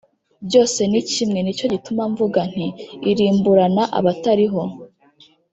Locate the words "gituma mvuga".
1.73-2.39